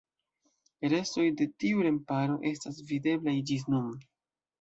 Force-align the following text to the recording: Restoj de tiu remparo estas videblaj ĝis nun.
Restoj 0.93 1.25
de 1.41 1.45
tiu 1.63 1.83
remparo 1.87 2.39
estas 2.53 2.81
videblaj 2.93 3.35
ĝis 3.51 3.67
nun. 3.75 3.93